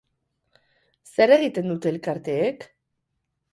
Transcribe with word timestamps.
Zer 1.17 1.35
egiten 1.37 1.71
dute 1.73 1.93
elkarteek? 1.93 2.69